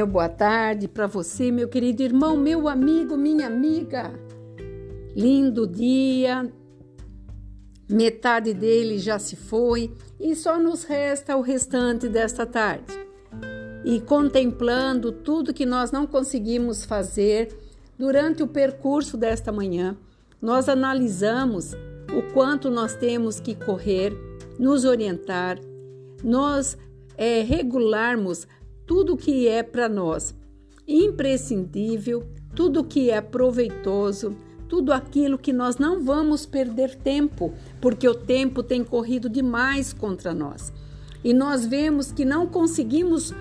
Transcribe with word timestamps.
meu 0.00 0.06
boa 0.06 0.30
tarde 0.30 0.88
para 0.88 1.06
você, 1.06 1.52
meu 1.52 1.68
querido 1.68 2.02
irmão, 2.02 2.34
meu 2.34 2.66
amigo, 2.68 3.18
minha 3.18 3.46
amiga. 3.46 4.10
Lindo 5.14 5.66
dia, 5.66 6.50
metade 7.86 8.54
dele 8.54 8.98
já 8.98 9.18
se 9.18 9.36
foi 9.36 9.92
e 10.18 10.34
só 10.34 10.58
nos 10.58 10.84
resta 10.84 11.36
o 11.36 11.42
restante 11.42 12.08
desta 12.08 12.46
tarde. 12.46 12.98
E 13.84 14.00
contemplando 14.00 15.12
tudo 15.12 15.52
que 15.52 15.66
nós 15.66 15.90
não 15.90 16.06
conseguimos 16.06 16.82
fazer 16.82 17.54
durante 17.98 18.42
o 18.42 18.46
percurso 18.46 19.18
desta 19.18 19.52
manhã, 19.52 19.98
nós 20.40 20.66
analisamos 20.66 21.74
o 22.08 22.32
quanto 22.32 22.70
nós 22.70 22.94
temos 22.94 23.38
que 23.38 23.54
correr, 23.54 24.14
nos 24.58 24.86
orientar, 24.86 25.58
nós 26.24 26.78
é, 27.18 27.42
regularmos 27.42 28.48
tudo 28.90 29.16
que 29.16 29.46
é 29.46 29.62
para 29.62 29.88
nós 29.88 30.34
imprescindível, 30.84 32.24
tudo 32.56 32.82
que 32.82 33.08
é 33.08 33.20
proveitoso, 33.20 34.36
tudo 34.68 34.92
aquilo 34.92 35.38
que 35.38 35.52
nós 35.52 35.76
não 35.76 36.02
vamos 36.02 36.44
perder 36.44 36.96
tempo, 36.96 37.54
porque 37.80 38.08
o 38.08 38.16
tempo 38.16 38.64
tem 38.64 38.82
corrido 38.82 39.28
demais 39.28 39.92
contra 39.92 40.34
nós. 40.34 40.72
E 41.22 41.32
nós 41.32 41.64
vemos 41.64 42.10
que 42.10 42.24
não 42.24 42.48
conseguimos 42.48 43.32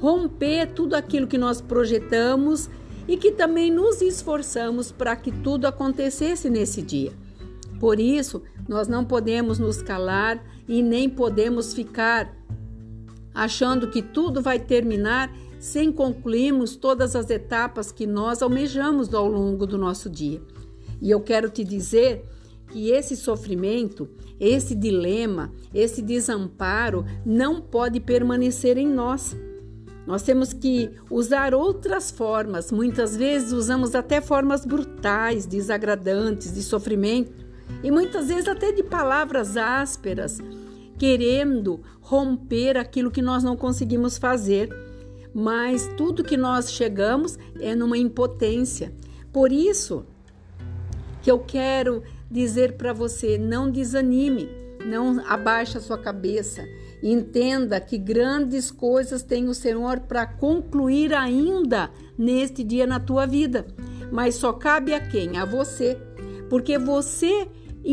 romper 0.00 0.72
tudo 0.72 0.94
aquilo 0.94 1.26
que 1.26 1.36
nós 1.36 1.60
projetamos 1.60 2.70
e 3.06 3.18
que 3.18 3.32
também 3.32 3.70
nos 3.70 4.00
esforçamos 4.00 4.90
para 4.90 5.14
que 5.16 5.30
tudo 5.30 5.66
acontecesse 5.66 6.48
nesse 6.48 6.80
dia. 6.80 7.12
Por 7.78 8.00
isso, 8.00 8.42
nós 8.66 8.88
não 8.88 9.04
podemos 9.04 9.58
nos 9.58 9.82
calar 9.82 10.42
e 10.66 10.82
nem 10.82 11.10
podemos 11.10 11.74
ficar 11.74 12.34
achando 13.38 13.86
que 13.86 14.02
tudo 14.02 14.42
vai 14.42 14.58
terminar 14.58 15.32
sem 15.60 15.92
concluirmos 15.92 16.74
todas 16.74 17.14
as 17.14 17.30
etapas 17.30 17.92
que 17.92 18.04
nós 18.04 18.42
almejamos 18.42 19.14
ao 19.14 19.28
longo 19.28 19.64
do 19.64 19.78
nosso 19.78 20.10
dia. 20.10 20.42
E 21.00 21.08
eu 21.08 21.20
quero 21.20 21.48
te 21.48 21.62
dizer 21.62 22.24
que 22.72 22.90
esse 22.90 23.16
sofrimento, 23.16 24.08
esse 24.40 24.74
dilema, 24.74 25.52
esse 25.72 26.02
desamparo 26.02 27.04
não 27.24 27.60
pode 27.60 28.00
permanecer 28.00 28.76
em 28.76 28.88
nós. 28.88 29.36
Nós 30.04 30.22
temos 30.22 30.52
que 30.52 30.90
usar 31.08 31.54
outras 31.54 32.10
formas, 32.10 32.72
muitas 32.72 33.16
vezes 33.16 33.52
usamos 33.52 33.94
até 33.94 34.20
formas 34.20 34.66
brutais, 34.66 35.46
desagradantes, 35.46 36.52
de 36.52 36.62
sofrimento, 36.62 37.46
e 37.84 37.90
muitas 37.90 38.26
vezes 38.26 38.48
até 38.48 38.72
de 38.72 38.82
palavras 38.82 39.56
ásperas, 39.56 40.40
querendo 40.98 41.80
romper 42.00 42.76
aquilo 42.76 43.10
que 43.10 43.22
nós 43.22 43.42
não 43.42 43.56
conseguimos 43.56 44.18
fazer. 44.18 44.68
Mas 45.32 45.88
tudo 45.96 46.24
que 46.24 46.36
nós 46.36 46.72
chegamos 46.72 47.38
é 47.60 47.74
numa 47.74 47.96
impotência. 47.96 48.92
Por 49.32 49.52
isso 49.52 50.04
que 51.22 51.30
eu 51.30 51.38
quero 51.38 52.02
dizer 52.30 52.76
para 52.76 52.92
você, 52.92 53.38
não 53.38 53.70
desanime, 53.70 54.48
não 54.84 55.22
abaixe 55.26 55.78
a 55.78 55.80
sua 55.80 55.98
cabeça. 55.98 56.66
Entenda 57.02 57.80
que 57.80 57.96
grandes 57.96 58.70
coisas 58.70 59.22
tem 59.22 59.48
o 59.48 59.54
Senhor 59.54 60.00
para 60.00 60.26
concluir 60.26 61.14
ainda 61.14 61.90
neste 62.16 62.64
dia 62.64 62.86
na 62.86 62.98
tua 62.98 63.26
vida. 63.26 63.66
Mas 64.10 64.34
só 64.34 64.52
cabe 64.52 64.94
a 64.94 65.00
quem? 65.00 65.36
A 65.36 65.44
você. 65.44 65.96
Porque 66.48 66.78
você 66.78 67.46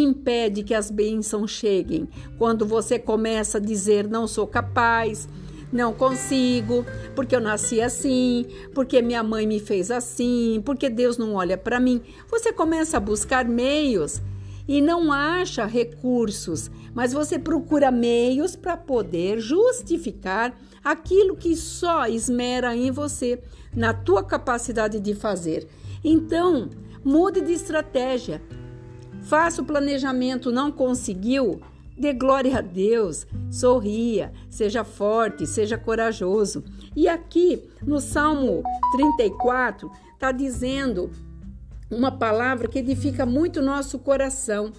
impede 0.00 0.62
que 0.62 0.74
as 0.74 0.90
bênçãos 0.90 1.50
cheguem. 1.50 2.08
Quando 2.38 2.64
você 2.64 2.98
começa 2.98 3.58
a 3.58 3.60
dizer 3.60 4.08
não 4.08 4.26
sou 4.26 4.46
capaz, 4.46 5.28
não 5.72 5.92
consigo, 5.92 6.84
porque 7.14 7.34
eu 7.34 7.40
nasci 7.40 7.80
assim, 7.80 8.46
porque 8.74 9.00
minha 9.00 9.22
mãe 9.22 9.46
me 9.46 9.58
fez 9.58 9.90
assim, 9.90 10.62
porque 10.64 10.88
Deus 10.88 11.16
não 11.16 11.34
olha 11.34 11.56
para 11.56 11.80
mim. 11.80 12.02
Você 12.30 12.52
começa 12.52 12.96
a 12.96 13.00
buscar 13.00 13.44
meios 13.46 14.20
e 14.68 14.80
não 14.80 15.10
acha 15.12 15.64
recursos, 15.64 16.70
mas 16.94 17.12
você 17.12 17.38
procura 17.38 17.90
meios 17.90 18.54
para 18.54 18.76
poder 18.76 19.40
justificar 19.40 20.56
aquilo 20.84 21.36
que 21.36 21.56
só 21.56 22.06
esmera 22.06 22.76
em 22.76 22.90
você, 22.90 23.42
na 23.74 23.94
tua 23.94 24.22
capacidade 24.22 25.00
de 25.00 25.14
fazer. 25.14 25.66
Então, 26.04 26.68
mude 27.04 27.40
de 27.40 27.52
estratégia. 27.52 28.42
Faça 29.22 29.62
o 29.62 29.64
planejamento, 29.64 30.50
não 30.50 30.70
conseguiu? 30.70 31.60
Dê 31.96 32.12
glória 32.12 32.58
a 32.58 32.60
Deus, 32.60 33.26
sorria, 33.50 34.32
seja 34.48 34.82
forte, 34.82 35.46
seja 35.46 35.78
corajoso. 35.78 36.64
E 36.96 37.08
aqui 37.08 37.62
no 37.82 38.00
Salmo 38.00 38.62
34 38.92 39.90
está 40.14 40.32
dizendo 40.32 41.10
uma 41.90 42.10
palavra 42.10 42.66
que 42.66 42.78
edifica 42.78 43.24
muito 43.26 43.60
nosso 43.60 43.98
coração. 43.98 44.72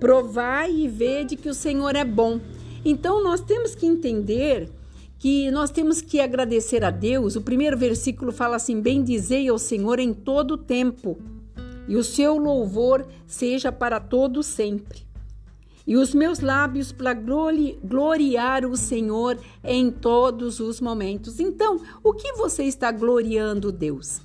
Provai 0.00 0.72
e 0.72 0.88
vede 0.88 1.36
que 1.36 1.48
o 1.48 1.54
Senhor 1.54 1.94
é 1.94 2.04
bom. 2.04 2.40
Então 2.84 3.22
nós 3.22 3.40
temos 3.40 3.74
que 3.74 3.86
entender 3.86 4.70
que 5.18 5.50
nós 5.50 5.70
temos 5.70 6.00
que 6.00 6.20
agradecer 6.20 6.84
a 6.84 6.90
Deus. 6.90 7.36
O 7.36 7.42
primeiro 7.42 7.76
versículo 7.76 8.32
fala 8.32 8.56
assim: 8.56 8.80
Bendizei 8.80 9.48
ao 9.48 9.58
Senhor 9.58 9.98
em 9.98 10.12
todo 10.12 10.52
o 10.52 10.58
tempo 10.58 11.18
e 11.88 11.96
o 11.96 12.04
seu 12.04 12.36
louvor 12.36 13.06
seja 13.26 13.70
para 13.70 14.00
todo 14.00 14.42
sempre. 14.42 15.06
E 15.86 15.96
os 15.96 16.12
meus 16.12 16.40
lábios 16.40 16.90
para 16.90 17.14
gloriar 17.14 18.64
o 18.64 18.76
Senhor 18.76 19.38
em 19.62 19.90
todos 19.90 20.58
os 20.58 20.80
momentos. 20.80 21.38
Então, 21.38 21.80
o 22.02 22.12
que 22.12 22.32
você 22.32 22.64
está 22.64 22.90
gloriando 22.90 23.70
Deus? 23.70 24.20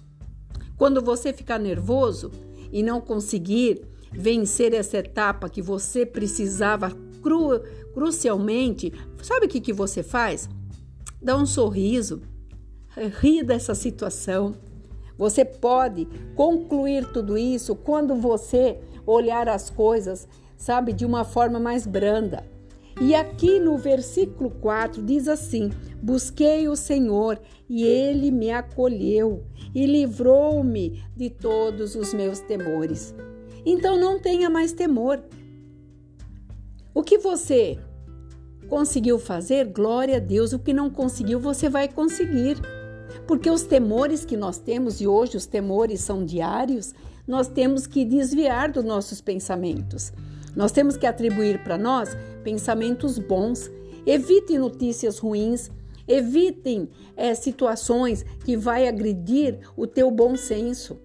Quando 0.75 1.03
você 1.03 1.31
ficar 1.31 1.59
nervoso 1.59 2.31
e 2.71 2.81
não 2.81 2.99
conseguir 2.99 3.85
vencer 4.11 4.73
essa 4.73 4.97
etapa 4.97 5.47
que 5.49 5.61
você 5.61 6.03
precisava 6.03 6.91
cru, 7.21 7.61
crucialmente, 7.93 8.91
sabe 9.21 9.45
o 9.45 9.49
que, 9.49 9.61
que 9.61 9.71
você 9.71 10.01
faz? 10.01 10.49
Dá 11.21 11.37
um 11.37 11.45
sorriso, 11.45 12.23
ri 13.21 13.43
dessa 13.43 13.75
situação 13.75 14.55
você 15.21 15.45
pode 15.45 16.07
concluir 16.35 17.05
tudo 17.11 17.37
isso 17.37 17.75
quando 17.75 18.15
você 18.15 18.79
olhar 19.05 19.47
as 19.47 19.69
coisas, 19.69 20.27
sabe, 20.57 20.93
de 20.93 21.05
uma 21.05 21.23
forma 21.23 21.59
mais 21.59 21.85
branda. 21.85 22.43
E 22.99 23.13
aqui 23.13 23.59
no 23.59 23.77
versículo 23.77 24.49
4 24.49 24.99
diz 25.03 25.27
assim: 25.27 25.69
Busquei 26.01 26.67
o 26.67 26.75
Senhor 26.75 27.39
e 27.69 27.83
ele 27.83 28.31
me 28.31 28.49
acolheu 28.49 29.43
e 29.75 29.85
livrou-me 29.85 31.03
de 31.15 31.29
todos 31.29 31.93
os 31.93 32.15
meus 32.15 32.39
temores. 32.39 33.13
Então 33.63 33.99
não 33.99 34.19
tenha 34.19 34.49
mais 34.49 34.73
temor. 34.73 35.21
O 36.95 37.03
que 37.03 37.19
você 37.19 37.77
conseguiu 38.67 39.19
fazer, 39.19 39.67
glória 39.67 40.17
a 40.17 40.19
Deus. 40.19 40.51
O 40.51 40.57
que 40.57 40.73
não 40.73 40.89
conseguiu, 40.89 41.39
você 41.39 41.69
vai 41.69 41.87
conseguir. 41.87 42.57
Porque 43.27 43.49
os 43.49 43.63
temores 43.63 44.25
que 44.25 44.35
nós 44.35 44.57
temos, 44.57 44.99
e 44.99 45.07
hoje 45.07 45.37
os 45.37 45.45
temores 45.45 46.01
são 46.01 46.25
diários, 46.25 46.93
nós 47.27 47.47
temos 47.47 47.87
que 47.87 48.03
desviar 48.03 48.71
dos 48.71 48.83
nossos 48.83 49.21
pensamentos. 49.21 50.11
Nós 50.55 50.71
temos 50.71 50.97
que 50.97 51.05
atribuir 51.05 51.63
para 51.63 51.77
nós 51.77 52.15
pensamentos 52.43 53.17
bons. 53.17 53.71
Evitem 54.05 54.57
notícias 54.57 55.19
ruins, 55.19 55.71
evitem 56.07 56.89
é, 57.15 57.33
situações 57.33 58.25
que 58.43 58.57
vai 58.57 58.87
agredir 58.87 59.59
o 59.77 59.87
teu 59.87 60.11
bom 60.11 60.35
senso. 60.35 60.99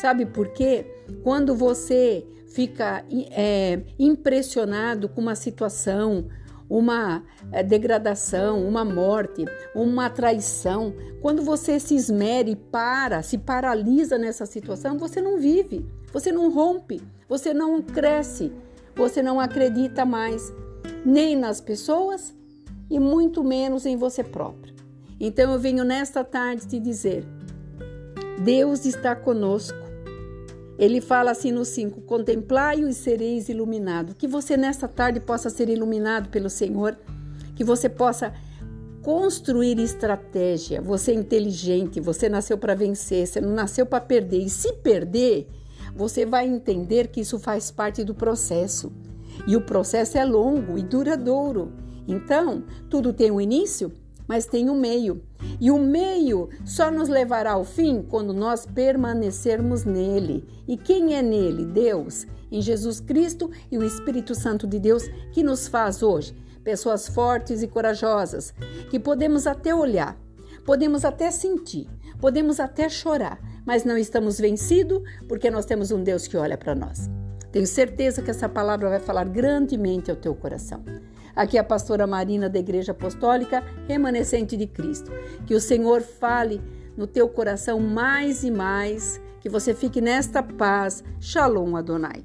Sabe 0.00 0.26
por 0.26 0.48
quê? 0.48 0.86
Quando 1.22 1.54
você 1.54 2.24
fica 2.46 3.04
é, 3.30 3.80
impressionado 3.98 5.08
com 5.08 5.20
uma 5.20 5.34
situação, 5.34 6.26
uma 6.68 7.22
eh, 7.52 7.62
degradação, 7.62 8.66
uma 8.66 8.84
morte, 8.84 9.44
uma 9.74 10.10
traição, 10.10 10.94
quando 11.22 11.42
você 11.42 11.80
se 11.80 11.94
esmera 11.94 12.48
e 12.48 12.56
para, 12.56 13.22
se 13.22 13.38
paralisa 13.38 14.18
nessa 14.18 14.46
situação, 14.46 14.98
você 14.98 15.20
não 15.20 15.38
vive, 15.38 15.86
você 16.12 16.30
não 16.30 16.50
rompe, 16.50 17.00
você 17.28 17.54
não 17.54 17.80
cresce, 17.80 18.52
você 18.94 19.22
não 19.22 19.40
acredita 19.40 20.04
mais 20.04 20.52
nem 21.04 21.36
nas 21.36 21.60
pessoas 21.60 22.34
e 22.90 22.98
muito 22.98 23.42
menos 23.44 23.86
em 23.86 23.96
você 23.96 24.22
próprio. 24.22 24.74
Então 25.20 25.52
eu 25.52 25.58
venho 25.58 25.84
nesta 25.84 26.22
tarde 26.22 26.66
te 26.66 26.78
dizer: 26.78 27.24
Deus 28.42 28.84
está 28.86 29.16
conosco. 29.16 29.87
Ele 30.78 31.00
fala 31.00 31.32
assim 31.32 31.50
no 31.50 31.64
5: 31.64 32.02
Contemplai-o 32.02 32.88
e 32.88 32.94
sereis 32.94 33.48
iluminado. 33.48 34.14
Que 34.14 34.28
você 34.28 34.56
nesta 34.56 34.86
tarde 34.86 35.18
possa 35.18 35.50
ser 35.50 35.68
iluminado 35.68 36.28
pelo 36.28 36.48
Senhor, 36.48 36.96
que 37.56 37.64
você 37.64 37.88
possa 37.88 38.32
construir 39.02 39.78
estratégia. 39.80 40.80
Você 40.80 41.12
é 41.12 41.14
inteligente, 41.14 42.00
você 42.00 42.28
nasceu 42.28 42.56
para 42.56 42.74
vencer, 42.74 43.26
você 43.26 43.40
não 43.40 43.52
nasceu 43.52 43.84
para 43.84 44.00
perder. 44.00 44.40
E 44.40 44.48
se 44.50 44.72
perder, 44.74 45.48
você 45.96 46.24
vai 46.24 46.46
entender 46.46 47.08
que 47.08 47.20
isso 47.20 47.38
faz 47.38 47.70
parte 47.70 48.04
do 48.04 48.14
processo. 48.14 48.92
E 49.46 49.56
o 49.56 49.60
processo 49.60 50.16
é 50.16 50.24
longo 50.24 50.78
e 50.78 50.82
duradouro. 50.82 51.72
Então, 52.06 52.64
tudo 52.88 53.12
tem 53.12 53.30
um 53.30 53.40
início 53.40 53.92
mas 54.28 54.46
tem 54.46 54.68
um 54.68 54.78
meio. 54.78 55.22
E 55.58 55.70
o 55.70 55.78
meio 55.78 56.50
só 56.64 56.90
nos 56.90 57.08
levará 57.08 57.52
ao 57.52 57.64
fim 57.64 58.02
quando 58.02 58.32
nós 58.34 58.66
permanecermos 58.66 59.84
nele. 59.84 60.46
E 60.68 60.76
quem 60.76 61.16
é 61.16 61.22
nele? 61.22 61.64
Deus, 61.64 62.26
em 62.52 62.60
Jesus 62.60 63.00
Cristo 63.00 63.50
e 63.72 63.78
o 63.78 63.82
Espírito 63.82 64.34
Santo 64.34 64.66
de 64.66 64.78
Deus 64.78 65.08
que 65.32 65.42
nos 65.42 65.66
faz 65.66 66.02
hoje 66.02 66.36
pessoas 66.68 67.08
fortes 67.08 67.62
e 67.62 67.66
corajosas, 67.66 68.52
que 68.90 69.00
podemos 69.00 69.46
até 69.46 69.74
olhar, 69.74 70.20
podemos 70.66 71.02
até 71.02 71.30
sentir, 71.30 71.88
podemos 72.20 72.60
até 72.60 72.90
chorar, 72.90 73.40
mas 73.64 73.84
não 73.84 73.96
estamos 73.96 74.38
vencidos 74.38 75.00
porque 75.26 75.50
nós 75.50 75.64
temos 75.64 75.90
um 75.90 76.02
Deus 76.02 76.26
que 76.26 76.36
olha 76.36 76.58
para 76.58 76.74
nós. 76.74 77.08
Tenho 77.50 77.66
certeza 77.66 78.20
que 78.20 78.30
essa 78.30 78.50
palavra 78.50 78.90
vai 78.90 79.00
falar 79.00 79.24
grandemente 79.24 80.10
ao 80.10 80.16
teu 80.16 80.34
coração. 80.34 80.84
Aqui 81.38 81.56
é 81.56 81.60
a 81.60 81.64
pastora 81.64 82.04
Marina 82.04 82.48
da 82.48 82.58
Igreja 82.58 82.90
Apostólica 82.90 83.62
Remanescente 83.86 84.56
de 84.56 84.66
Cristo. 84.66 85.12
Que 85.46 85.54
o 85.54 85.60
Senhor 85.60 86.02
fale 86.02 86.60
no 86.96 87.06
teu 87.06 87.28
coração 87.28 87.78
mais 87.78 88.42
e 88.42 88.50
mais, 88.50 89.20
que 89.40 89.48
você 89.48 89.72
fique 89.72 90.00
nesta 90.00 90.42
paz. 90.42 91.04
Shalom 91.20 91.76
Adonai. 91.76 92.24